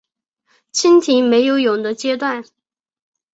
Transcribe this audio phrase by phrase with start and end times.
[0.73, 2.43] 蜻蜓没有蛹的阶段。